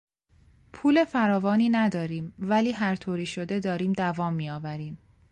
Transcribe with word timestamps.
پول 0.73 1.05
فراوانی 1.05 1.69
نداریم 1.69 2.33
ولی 2.39 2.71
هر 2.71 2.95
طوری 2.95 3.25
شده 3.25 3.59
داریم 3.59 3.93
دوام 3.93 4.33
میآوریم. 4.33 4.97